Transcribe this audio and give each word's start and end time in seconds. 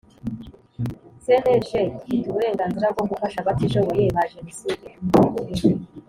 cnlg 1.23 1.65
ifite 1.81 2.27
uburenganzira 2.29 2.87
bwo 2.93 3.03
gufasha 3.11 3.37
abatishoboye 3.39 4.03
ba 4.15 4.23
jenocide 4.31 4.87